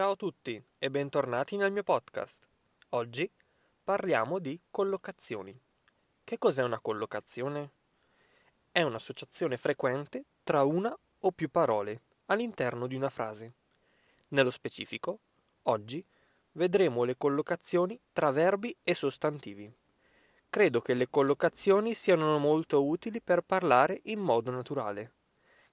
Ciao 0.00 0.12
a 0.12 0.16
tutti 0.16 0.64
e 0.78 0.90
bentornati 0.90 1.58
nel 1.58 1.72
mio 1.72 1.82
podcast. 1.82 2.48
Oggi 2.92 3.30
parliamo 3.84 4.38
di 4.38 4.58
collocazioni. 4.70 5.54
Che 6.24 6.38
cos'è 6.38 6.62
una 6.62 6.80
collocazione? 6.80 7.70
È 8.72 8.80
un'associazione 8.80 9.58
frequente 9.58 10.24
tra 10.42 10.62
una 10.64 10.98
o 11.18 11.32
più 11.32 11.50
parole 11.50 12.00
all'interno 12.28 12.86
di 12.86 12.94
una 12.94 13.10
frase. 13.10 13.52
Nello 14.28 14.48
specifico, 14.48 15.18
oggi 15.64 16.02
vedremo 16.52 17.04
le 17.04 17.18
collocazioni 17.18 18.00
tra 18.10 18.30
verbi 18.30 18.74
e 18.82 18.94
sostantivi. 18.94 19.70
Credo 20.48 20.80
che 20.80 20.94
le 20.94 21.10
collocazioni 21.10 21.92
siano 21.92 22.38
molto 22.38 22.86
utili 22.86 23.20
per 23.20 23.42
parlare 23.42 24.00
in 24.04 24.20
modo 24.20 24.50
naturale. 24.50 25.12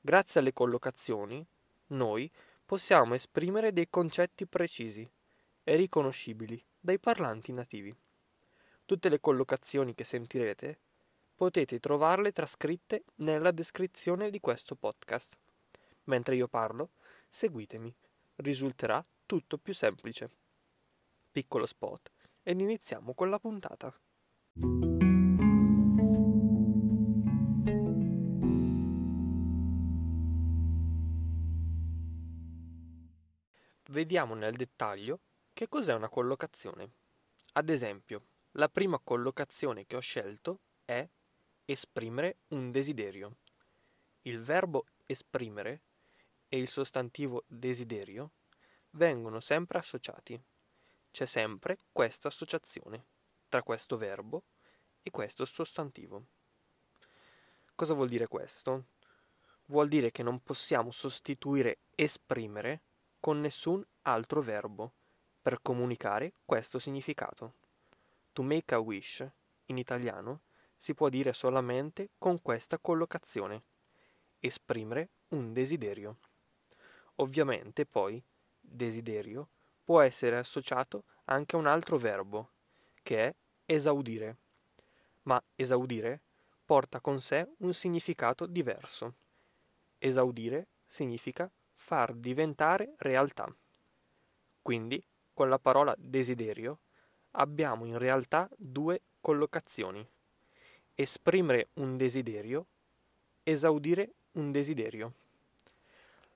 Grazie 0.01 0.41
alle 0.41 0.51
collocazioni, 0.51 1.47
noi 1.91 2.29
possiamo 2.67 3.13
esprimere 3.13 3.71
dei 3.71 3.89
concetti 3.89 4.45
precisi 4.45 5.09
e 5.63 5.75
riconoscibili 5.77 6.61
dai 6.77 6.99
parlanti 6.99 7.53
nativi. 7.53 7.95
Tutte 8.85 9.07
le 9.07 9.21
collocazioni 9.21 9.95
che 9.95 10.03
sentirete 10.03 10.77
potete 11.33 11.79
trovarle 11.79 12.33
trascritte 12.33 13.05
nella 13.15 13.51
descrizione 13.51 14.29
di 14.29 14.41
questo 14.41 14.75
podcast. 14.75 15.37
Mentre 16.05 16.35
io 16.35 16.49
parlo, 16.49 16.89
seguitemi, 17.29 17.95
risulterà 18.37 19.03
tutto 19.25 19.57
più 19.57 19.73
semplice. 19.73 20.29
Piccolo 21.31 21.65
spot 21.65 22.11
ed 22.43 22.59
iniziamo 22.59 23.13
con 23.13 23.29
la 23.29 23.39
puntata. 23.39 23.97
Vediamo 33.97 34.35
nel 34.35 34.55
dettaglio 34.55 35.21
che 35.53 35.67
cos'è 35.67 35.91
una 35.91 36.07
collocazione. 36.07 36.91
Ad 37.53 37.67
esempio, 37.67 38.27
la 38.51 38.69
prima 38.69 38.99
collocazione 39.03 39.87
che 39.87 39.95
ho 39.95 40.01
scelto 40.01 40.59
è 40.85 41.09
esprimere 41.65 42.41
un 42.49 42.69
desiderio. 42.69 43.37
Il 44.21 44.39
verbo 44.39 44.85
esprimere 45.07 45.81
e 46.47 46.59
il 46.59 46.67
sostantivo 46.67 47.43
desiderio 47.47 48.33
vengono 48.91 49.39
sempre 49.39 49.79
associati. 49.79 50.39
C'è 51.09 51.25
sempre 51.25 51.79
questa 51.91 52.27
associazione 52.27 53.03
tra 53.49 53.63
questo 53.63 53.97
verbo 53.97 54.43
e 55.01 55.09
questo 55.09 55.43
sostantivo. 55.43 56.23
Cosa 57.73 57.95
vuol 57.95 58.09
dire 58.09 58.27
questo? 58.27 58.89
Vuol 59.65 59.87
dire 59.87 60.11
che 60.11 60.21
non 60.21 60.43
possiamo 60.43 60.91
sostituire 60.91 61.79
esprimere 61.95 62.81
con 63.27 63.41
nessun 63.41 63.85
altro 64.03 64.41
verbo 64.41 64.93
per 65.41 65.61
comunicare 65.61 66.31
questo 66.45 66.79
significato. 66.79 67.55
To 68.31 68.41
make 68.41 68.73
a 68.73 68.79
wish, 68.79 69.29
in 69.65 69.77
italiano, 69.77 70.43
si 70.77 70.93
può 70.93 71.09
dire 71.09 71.33
solamente 71.33 72.11
con 72.17 72.41
questa 72.41 72.77
collocazione. 72.79 73.63
Esprimere 74.39 75.09
un 75.31 75.51
desiderio. 75.51 76.19
Ovviamente 77.15 77.85
poi 77.85 78.23
desiderio 78.61 79.49
può 79.83 79.99
essere 79.99 80.37
associato 80.37 81.03
anche 81.25 81.57
a 81.57 81.59
un 81.59 81.67
altro 81.67 81.97
verbo, 81.97 82.51
che 83.03 83.25
è 83.25 83.35
esaudire. 83.65 84.37
Ma 85.23 85.43
esaudire 85.53 86.21
porta 86.63 87.01
con 87.01 87.19
sé 87.19 87.45
un 87.57 87.73
significato 87.73 88.45
diverso. 88.45 89.15
Esaudire 89.97 90.67
significa 90.85 91.51
far 91.77 92.13
diventare 92.13 92.95
realtà. 92.97 93.47
Quindi, 94.61 95.01
con 95.33 95.47
la 95.47 95.59
parola 95.59 95.95
desiderio, 95.97 96.79
abbiamo 97.31 97.85
in 97.85 97.97
realtà 97.97 98.49
due 98.57 99.01
collocazioni. 99.21 100.05
Esprimere 100.95 101.69
un 101.75 101.95
desiderio, 101.95 102.65
esaudire 103.43 104.13
un 104.33 104.51
desiderio. 104.51 105.13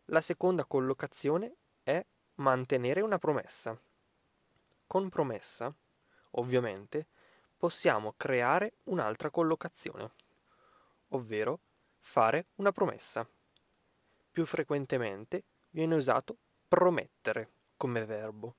La 0.05 0.21
seconda 0.21 0.63
collocazione 0.65 1.55
è 1.83 2.05
mantenere 2.35 3.01
una 3.01 3.17
promessa. 3.17 3.77
Con 4.85 5.09
promessa, 5.09 5.73
ovviamente, 6.31 7.07
possiamo 7.57 8.13
creare 8.15 8.73
un'altra 8.83 9.29
collocazione, 9.31 10.11
ovvero 11.09 11.59
fare 11.99 12.47
una 12.55 12.71
promessa. 12.71 13.27
Più 14.31 14.45
frequentemente 14.45 15.43
viene 15.71 15.95
usato 15.95 16.37
promettere 16.67 17.49
come 17.75 18.05
verbo, 18.05 18.55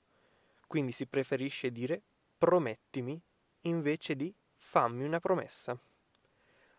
quindi 0.66 0.92
si 0.92 1.06
preferisce 1.06 1.72
dire 1.72 2.02
promettimi 2.36 3.18
invece 3.62 4.14
di 4.14 4.34
fammi 4.56 5.04
una 5.04 5.18
promessa. 5.18 5.78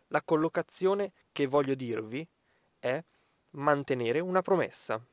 La 0.07 0.21
collocazione 0.21 1.11
che 1.31 1.47
voglio 1.47 1.73
dirvi 1.73 2.27
è 2.77 3.03
mantenere 3.51 4.19
una 4.19 4.41
promessa. 4.41 5.03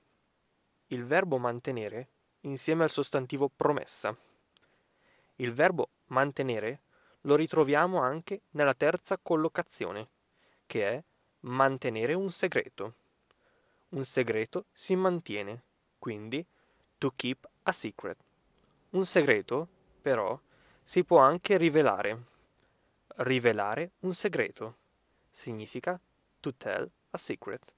Il 0.88 1.04
verbo 1.04 1.38
mantenere 1.38 2.08
insieme 2.40 2.82
al 2.82 2.90
sostantivo 2.90 3.48
promessa. 3.48 4.14
Il 5.36 5.52
verbo 5.52 5.88
mantenere 6.06 6.80
lo 7.22 7.34
ritroviamo 7.34 7.98
anche 7.98 8.42
nella 8.50 8.74
terza 8.74 9.18
collocazione, 9.18 10.08
che 10.66 10.86
è 10.86 11.04
mantenere 11.40 12.12
un 12.12 12.30
segreto. 12.30 12.99
Un 13.92 14.04
segreto 14.04 14.66
si 14.72 14.94
mantiene, 14.94 15.64
quindi 15.98 16.46
to 16.96 17.12
keep 17.16 17.48
a 17.64 17.72
secret. 17.72 18.18
Un 18.90 19.04
segreto, 19.04 19.66
però, 20.00 20.38
si 20.84 21.02
può 21.02 21.18
anche 21.18 21.56
rivelare. 21.56 22.26
Rivelare 23.16 23.90
un 24.00 24.14
segreto 24.14 24.76
significa 25.28 26.00
to 26.38 26.54
tell 26.54 26.88
a 27.10 27.18
secret. 27.18 27.72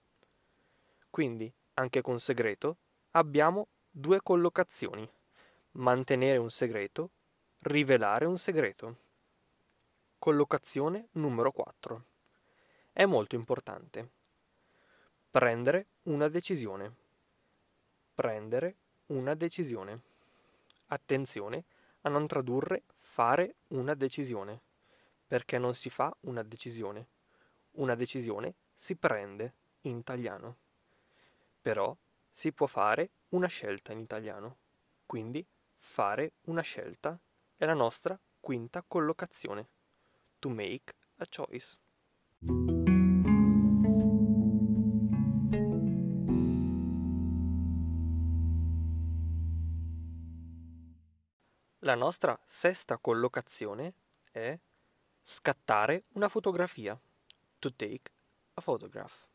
Quindi, 1.08 1.50
anche 1.74 2.02
con 2.02 2.20
segreto, 2.20 2.76
abbiamo 3.12 3.68
due 3.90 4.20
collocazioni. 4.20 5.10
Mantenere 5.72 6.36
un 6.36 6.50
segreto, 6.50 7.08
rivelare 7.60 8.26
un 8.26 8.36
segreto. 8.36 8.96
Collocazione 10.18 11.08
numero 11.12 11.50
4. 11.52 12.04
È 12.92 13.06
molto 13.06 13.34
importante. 13.34 14.20
Prendere 15.32 15.86
una 16.04 16.28
decisione. 16.28 16.94
Prendere 18.14 18.76
una 19.06 19.34
decisione. 19.34 20.00
Attenzione 20.86 21.64
a 22.02 22.08
non 22.08 22.28
tradurre 22.28 22.84
fare 22.98 23.56
una 23.70 23.94
decisione, 23.94 24.60
perché 25.26 25.58
non 25.58 25.74
si 25.74 25.90
fa 25.90 26.14
una 26.20 26.44
decisione. 26.44 27.08
Una 27.72 27.96
decisione 27.96 28.54
si 28.76 28.94
prende 28.94 29.54
in 29.82 29.96
italiano 29.96 30.56
però 31.62 31.96
si 32.28 32.52
può 32.52 32.66
fare 32.66 33.10
una 33.30 33.46
scelta 33.46 33.92
in 33.92 34.00
italiano. 34.00 34.56
Quindi 35.06 35.46
fare 35.78 36.32
una 36.46 36.62
scelta 36.62 37.18
è 37.56 37.64
la 37.64 37.74
nostra 37.74 38.18
quinta 38.40 38.84
collocazione. 38.86 39.68
To 40.40 40.48
make 40.48 40.92
a 41.18 41.26
choice. 41.30 41.78
La 51.92 51.98
nostra 51.98 52.40
sesta 52.46 52.96
collocazione 52.96 53.92
è 54.30 54.58
scattare 55.20 56.04
una 56.12 56.30
fotografia. 56.30 56.98
To 57.58 57.74
take 57.74 58.10
a 58.54 58.62
photograph. 58.62 59.26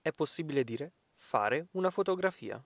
È 0.00 0.10
possibile 0.10 0.64
dire 0.64 0.92
fare 1.14 1.68
una 1.74 1.90
fotografia. 1.90 2.60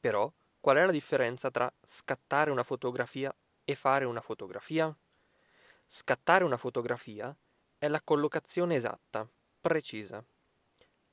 Però, 0.00 0.32
qual 0.58 0.78
è 0.78 0.84
la 0.84 0.90
differenza 0.90 1.48
tra 1.52 1.72
scattare 1.80 2.50
una 2.50 2.64
fotografia 2.64 3.32
e 3.62 3.76
fare 3.76 4.04
una 4.04 4.20
fotografia? 4.20 4.92
Scattare 5.86 6.42
una 6.42 6.56
fotografia 6.56 7.32
è 7.78 7.86
la 7.86 8.02
collocazione 8.02 8.74
esatta, 8.74 9.30
precisa. 9.60 10.20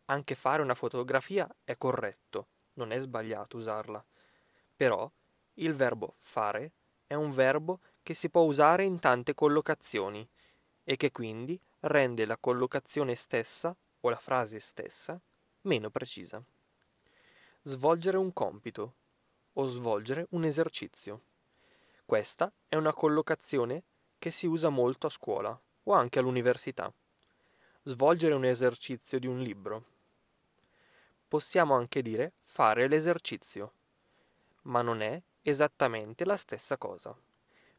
Anche 0.06 0.34
fare 0.34 0.64
una 0.64 0.74
fotografia 0.74 1.48
è 1.64 1.78
corretto, 1.78 2.48
non 2.74 2.90
è 2.90 2.98
sbagliato 2.98 3.58
usarla. 3.58 4.04
Però 4.76 5.08
il 5.54 5.76
verbo 5.76 6.16
fare 6.22 6.72
è 7.08 7.14
un 7.14 7.32
verbo 7.32 7.80
che 8.04 8.14
si 8.14 8.30
può 8.30 8.42
usare 8.42 8.84
in 8.84 9.00
tante 9.00 9.34
collocazioni 9.34 10.28
e 10.84 10.96
che 10.96 11.12
quindi 11.12 11.60
rende 11.82 12.26
la 12.26 12.38
collocazione 12.38 13.16
stessa 13.16 13.76
o 14.02 14.10
la 14.10 14.18
frase 14.18 14.60
stessa 14.60 15.20
meno 15.66 15.90
precisa. 15.90 16.42
Svolgere 17.64 18.18
un 18.18 18.32
compito 18.34 18.94
o 19.54 19.66
svolgere 19.66 20.28
un 20.32 20.46
esercizio. 20.46 21.22
Questa 22.06 22.52
è 22.68 22.76
una 22.76 22.94
collocazione 22.94 23.84
che 24.20 24.32
si 24.32 24.46
usa 24.46 24.70
molto 24.70 25.08
a 25.08 25.10
scuola 25.10 25.60
o 25.84 25.94
anche 25.94 26.20
all'università. 26.20 26.92
Svolgere 27.84 28.34
un 28.34 28.46
esercizio 28.46 29.20
di 29.20 29.28
un 29.28 29.40
libro. 29.40 29.86
Possiamo 31.28 31.76
anche 31.76 32.02
dire 32.02 32.34
fare 32.42 32.88
l'esercizio. 32.88 33.74
ma 34.66 34.82
non 34.82 35.02
è 35.02 35.22
esattamente 35.48 36.26
la 36.26 36.38
stessa 36.38 36.76
cosa, 36.76 37.16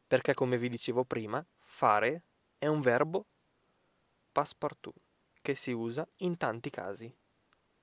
perché 0.06 0.34
come 0.34 0.56
vi 0.56 0.68
dicevo 0.68 1.02
prima, 1.02 1.44
fare 1.58 2.22
è 2.58 2.66
un 2.68 2.80
verbo 2.80 3.24
passepartout 4.30 4.94
che 5.42 5.56
si 5.56 5.72
usa 5.72 6.06
in 6.18 6.36
tanti 6.36 6.70
casi 6.70 7.12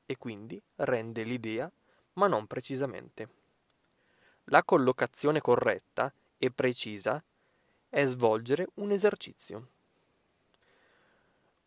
e 0.05 0.17
quindi 0.17 0.61
rende 0.75 1.23
l'idea, 1.23 1.69
ma 2.13 2.27
non 2.27 2.47
precisamente. 2.47 3.41
La 4.45 4.63
collocazione 4.63 5.41
corretta 5.41 6.13
e 6.37 6.49
precisa 6.49 7.21
è 7.89 8.05
svolgere 8.05 8.67
un 8.75 8.91
esercizio. 8.91 9.67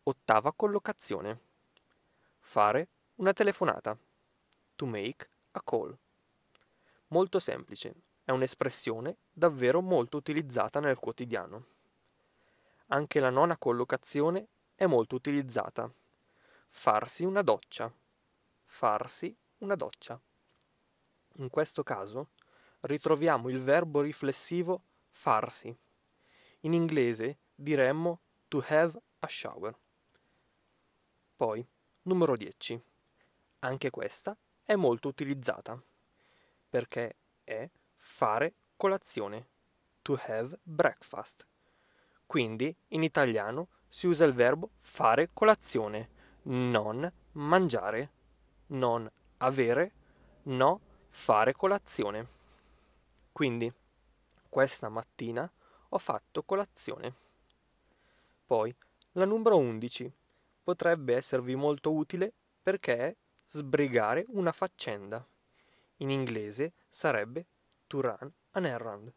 Ottava 0.03 0.53
collocazione. 0.53 1.39
Fare 2.39 2.87
una 3.15 3.33
telefonata. 3.33 3.97
To 4.75 4.85
make 4.85 5.29
a 5.51 5.61
call. 5.63 5.97
Molto 7.07 7.39
semplice, 7.39 7.95
è 8.27 8.31
un'espressione 8.31 9.19
davvero 9.31 9.79
molto 9.79 10.17
utilizzata 10.17 10.81
nel 10.81 10.97
quotidiano. 10.97 11.65
Anche 12.87 13.21
la 13.21 13.29
nona 13.29 13.55
collocazione 13.55 14.47
è 14.75 14.85
molto 14.85 15.15
utilizzata. 15.15 15.89
Farsi 16.67 17.23
una 17.23 17.41
doccia. 17.41 17.89
Farsi 18.65 19.33
una 19.59 19.75
doccia. 19.75 20.19
In 21.35 21.49
questo 21.49 21.83
caso 21.83 22.31
ritroviamo 22.81 23.47
il 23.47 23.61
verbo 23.61 24.01
riflessivo 24.01 24.81
farsi. 25.09 25.73
In 26.61 26.73
inglese 26.73 27.37
diremmo 27.55 28.19
to 28.49 28.61
have 28.67 28.99
a 29.19 29.27
shower. 29.29 29.73
Poi, 31.33 31.65
numero 32.01 32.35
10. 32.35 32.83
Anche 33.59 33.89
questa 33.89 34.35
è 34.63 34.75
molto 34.75 35.07
utilizzata 35.07 35.81
perché 36.69 37.15
è 37.45 37.69
fare 38.17 38.55
colazione, 38.77 39.47
to 40.01 40.19
have 40.25 40.57
breakfast. 40.63 41.45
Quindi 42.25 42.75
in 42.87 43.03
italiano 43.03 43.67
si 43.87 44.07
usa 44.07 44.25
il 44.25 44.33
verbo 44.33 44.71
fare 44.79 45.29
colazione, 45.31 46.09
non 46.45 47.07
mangiare, 47.33 48.11
non 48.69 49.07
avere, 49.37 49.91
no 50.45 50.81
fare 51.09 51.53
colazione. 51.53 52.27
Quindi 53.31 53.71
questa 54.49 54.89
mattina 54.89 55.47
ho 55.89 55.97
fatto 55.99 56.41
colazione. 56.41 57.13
Poi 58.47 58.75
la 59.11 59.25
numero 59.25 59.57
11 59.57 60.11
potrebbe 60.63 61.15
esservi 61.15 61.53
molto 61.53 61.93
utile 61.93 62.33
perché 62.63 62.97
è 62.97 63.15
sbrigare 63.45 64.25
una 64.29 64.51
faccenda. 64.51 65.23
In 65.97 66.09
inglese 66.09 66.73
sarebbe 66.89 67.45
to 67.87 68.01
run 68.01 68.31
an 68.51 68.65
errand. 68.65 69.13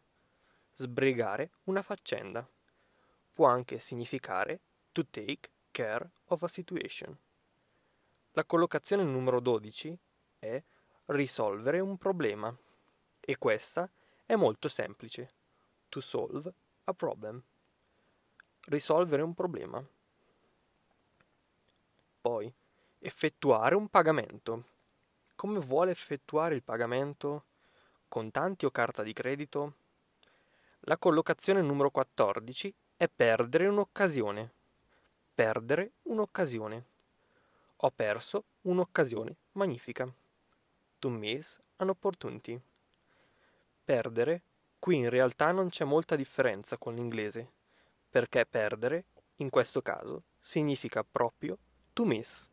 Sbrigare 0.73 1.51
una 1.65 1.81
faccenda. 1.81 2.47
Può 3.33 3.45
anche 3.47 3.79
significare 3.79 4.61
to 4.91 5.05
take 5.09 5.49
care 5.71 6.09
of 6.25 6.43
a 6.43 6.47
situation. 6.47 7.17
La 8.31 8.45
collocazione 8.45 9.03
numero 9.03 9.39
12 9.39 9.97
è 10.39 10.63
risolvere 11.07 11.79
un 11.79 11.97
problema 11.97 12.55
e 13.19 13.37
questa 13.37 13.89
è 14.25 14.35
molto 14.35 14.67
semplice. 14.67 15.33
To 15.89 15.99
solve 15.99 16.53
a 16.85 16.93
problem. 16.93 17.43
Risolvere 18.65 19.21
un 19.21 19.33
problema. 19.33 19.85
Poi, 22.21 22.53
effettuare 22.99 23.75
un 23.75 23.89
pagamento. 23.89 24.65
Come 25.35 25.59
vuole 25.59 25.91
effettuare 25.91 26.55
il 26.55 26.63
pagamento? 26.63 27.45
Contanti 28.11 28.65
o 28.65 28.71
carta 28.71 29.03
di 29.03 29.13
credito? 29.13 29.75
La 30.81 30.97
collocazione 30.97 31.61
numero 31.61 31.89
14 31.89 32.73
è 32.97 33.07
perdere 33.07 33.67
un'occasione. 33.67 34.51
Perdere 35.33 35.91
un'occasione. 36.01 36.85
Ho 37.77 37.89
perso 37.91 38.43
un'occasione 38.63 39.33
magnifica. 39.53 40.13
To 40.99 41.07
miss 41.07 41.57
an 41.77 41.87
opportunity. 41.87 42.59
Perdere, 43.85 44.41
qui 44.77 44.97
in 44.97 45.09
realtà 45.09 45.53
non 45.53 45.69
c'è 45.69 45.85
molta 45.85 46.17
differenza 46.17 46.77
con 46.77 46.93
l'inglese, 46.93 47.49
perché 48.09 48.45
perdere, 48.45 49.05
in 49.37 49.49
questo 49.49 49.81
caso, 49.81 50.23
significa 50.37 51.05
proprio 51.09 51.57
to 51.93 52.03
miss. 52.03 52.49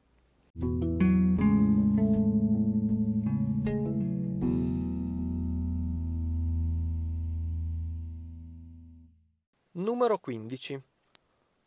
Numero 9.99 10.19
15. 10.19 10.81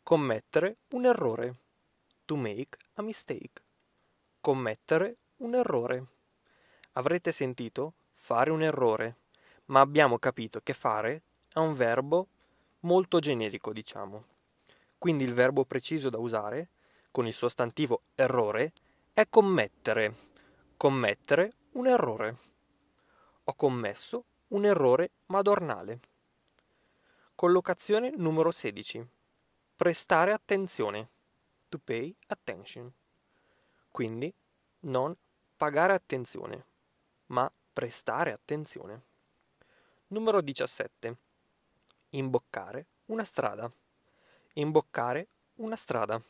Commettere 0.02 0.78
un 0.94 1.04
errore. 1.04 1.54
To 2.24 2.34
make 2.34 2.78
a 2.94 3.02
mistake. 3.02 3.62
Commettere 4.40 5.16
un 5.40 5.54
errore. 5.54 6.06
Avrete 6.92 7.30
sentito 7.30 7.92
fare 8.14 8.50
un 8.50 8.62
errore, 8.62 9.16
ma 9.66 9.80
abbiamo 9.80 10.18
capito 10.18 10.62
che 10.62 10.72
fare 10.72 11.24
è 11.52 11.58
un 11.58 11.74
verbo 11.74 12.28
molto 12.80 13.18
generico, 13.18 13.70
diciamo. 13.70 14.24
Quindi 14.96 15.24
il 15.24 15.34
verbo 15.34 15.66
preciso 15.66 16.08
da 16.08 16.16
usare, 16.16 16.70
con 17.10 17.26
il 17.26 17.34
sostantivo 17.34 18.04
errore, 18.14 18.72
è 19.12 19.26
commettere. 19.28 20.14
Commettere 20.78 21.52
un 21.72 21.86
errore. 21.86 22.36
Ho 23.44 23.52
commesso 23.52 24.24
un 24.48 24.64
errore 24.64 25.10
madornale. 25.26 26.00
Collocazione 27.42 28.12
numero 28.14 28.52
16. 28.52 29.04
Prestare 29.74 30.32
attenzione. 30.32 31.08
To 31.68 31.80
pay 31.82 32.14
attention. 32.28 32.88
Quindi 33.90 34.32
non 34.82 35.12
pagare 35.56 35.92
attenzione, 35.92 36.64
ma 37.26 37.52
prestare 37.72 38.30
attenzione. 38.30 39.02
Numero 40.06 40.40
17. 40.40 41.16
Imboccare 42.10 42.86
una 43.06 43.24
strada. 43.24 43.68
Imboccare 44.52 45.26
una 45.54 45.74
strada. 45.74 46.22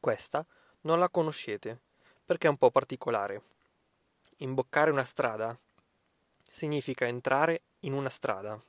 Questa 0.00 0.44
non 0.80 0.98
la 0.98 1.08
conoscete 1.08 1.78
perché 2.24 2.48
è 2.48 2.50
un 2.50 2.56
po' 2.56 2.72
particolare. 2.72 3.42
Imboccare 4.38 4.90
una 4.90 5.04
strada 5.04 5.56
significa 6.42 7.06
entrare 7.06 7.60
in 7.82 7.92
una 7.92 8.08
strada. 8.08 8.60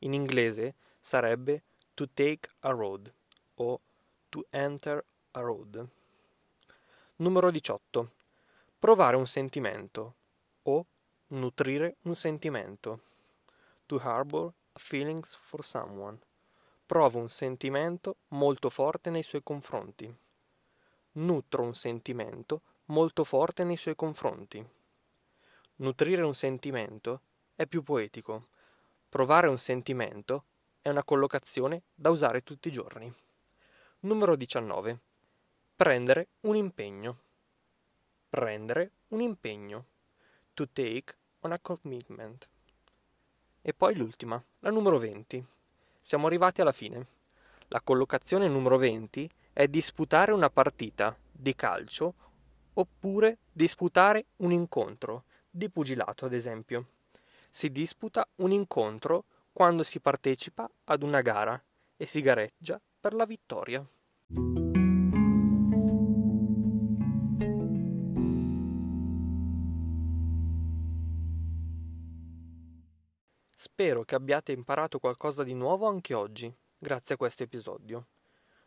In 0.00 0.12
inglese 0.12 0.74
sarebbe 1.00 1.62
to 1.94 2.08
take 2.14 2.50
a 2.60 2.70
road 2.70 3.12
o 3.56 3.80
to 4.28 4.46
enter 4.50 5.04
a 5.32 5.40
road. 5.40 5.88
Numero 7.16 7.50
18. 7.50 8.10
Provare 8.78 9.16
un 9.16 9.26
sentimento 9.26 10.14
o 10.62 10.86
nutrire 11.28 11.96
un 12.02 12.14
sentimento. 12.14 13.00
To 13.86 13.96
harbor 13.96 14.52
feelings 14.74 15.34
for 15.34 15.64
someone. 15.64 16.18
Provo 16.86 17.18
un 17.18 17.28
sentimento 17.28 18.18
molto 18.28 18.70
forte 18.70 19.10
nei 19.10 19.24
suoi 19.24 19.42
confronti. 19.42 20.14
Nutro 21.12 21.62
un 21.62 21.74
sentimento 21.74 22.62
molto 22.86 23.24
forte 23.24 23.64
nei 23.64 23.76
suoi 23.76 23.96
confronti. 23.96 24.64
Nutrire 25.76 26.22
un 26.22 26.34
sentimento 26.34 27.20
è 27.56 27.66
più 27.66 27.82
poetico. 27.82 28.48
Provare 29.10 29.48
un 29.48 29.56
sentimento 29.56 30.44
è 30.82 30.90
una 30.90 31.02
collocazione 31.02 31.84
da 31.94 32.10
usare 32.10 32.42
tutti 32.42 32.68
i 32.68 32.70
giorni. 32.70 33.10
Numero 34.00 34.36
19. 34.36 34.98
Prendere 35.74 36.28
un 36.40 36.54
impegno. 36.56 37.18
Prendere 38.28 38.90
un 39.08 39.22
impegno. 39.22 39.86
To 40.52 40.68
take 40.70 41.16
on 41.40 41.52
a 41.52 41.58
commitment. 41.58 42.46
E 43.62 43.72
poi 43.72 43.96
l'ultima, 43.96 44.42
la 44.58 44.70
numero 44.70 44.98
20. 44.98 45.42
Siamo 46.02 46.26
arrivati 46.26 46.60
alla 46.60 46.72
fine. 46.72 47.06
La 47.68 47.80
collocazione 47.80 48.46
numero 48.46 48.76
20 48.76 49.26
è 49.54 49.68
disputare 49.68 50.32
una 50.32 50.50
partita 50.50 51.16
di 51.32 51.54
calcio 51.54 52.14
oppure 52.74 53.38
disputare 53.50 54.26
un 54.36 54.52
incontro 54.52 55.24
di 55.48 55.70
pugilato, 55.70 56.26
ad 56.26 56.34
esempio. 56.34 56.88
Si 57.50 57.70
disputa 57.70 58.26
un 58.36 58.52
incontro 58.52 59.24
quando 59.52 59.82
si 59.82 60.00
partecipa 60.00 60.70
ad 60.84 61.02
una 61.02 61.20
gara 61.20 61.60
e 61.96 62.06
si 62.06 62.20
gareggia 62.20 62.80
per 63.00 63.14
la 63.14 63.24
vittoria. 63.24 63.84
Spero 73.60 74.04
che 74.04 74.14
abbiate 74.14 74.52
imparato 74.52 74.98
qualcosa 74.98 75.42
di 75.42 75.54
nuovo 75.54 75.88
anche 75.88 76.14
oggi, 76.14 76.52
grazie 76.78 77.14
a 77.14 77.18
questo 77.18 77.42
episodio. 77.42 78.06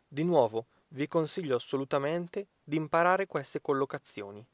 Di 0.06 0.24
nuovo, 0.24 0.66
vi 0.88 1.06
consiglio 1.06 1.56
assolutamente 1.56 2.48
di 2.62 2.76
imparare 2.76 3.26
queste 3.26 3.62
collocazioni 3.62 4.46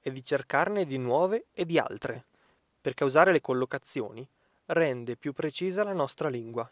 e 0.00 0.10
di 0.10 0.24
cercarne 0.24 0.86
di 0.86 0.96
nuove 0.96 1.46
e 1.52 1.66
di 1.66 1.78
altre, 1.78 2.24
perché 2.82 3.04
usare 3.04 3.32
le 3.32 3.40
collocazioni 3.40 4.28
rende 4.66 5.16
più 5.16 5.32
precisa 5.32 5.84
la 5.84 5.94
nostra 5.94 6.28
lingua 6.28 6.70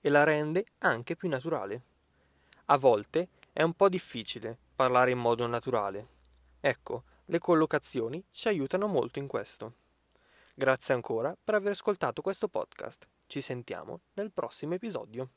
e 0.00 0.08
la 0.10 0.24
rende 0.24 0.66
anche 0.78 1.16
più 1.16 1.28
naturale. 1.28 1.82
A 2.66 2.76
volte 2.76 3.28
è 3.52 3.62
un 3.62 3.72
po' 3.72 3.88
difficile 3.88 4.58
parlare 4.74 5.12
in 5.12 5.18
modo 5.18 5.46
naturale. 5.46 6.06
Ecco, 6.60 7.04
le 7.26 7.38
collocazioni 7.38 8.22
ci 8.30 8.48
aiutano 8.48 8.88
molto 8.88 9.18
in 9.18 9.26
questo. 9.26 9.74
Grazie 10.54 10.94
ancora 10.94 11.34
per 11.42 11.54
aver 11.54 11.70
ascoltato 11.70 12.20
questo 12.20 12.48
podcast. 12.48 13.08
Ci 13.26 13.40
sentiamo 13.40 14.00
nel 14.14 14.32
prossimo 14.32 14.74
episodio. 14.74 15.30